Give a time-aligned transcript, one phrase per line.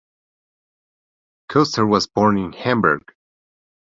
[1.51, 3.03] Koester was born in Hamburg.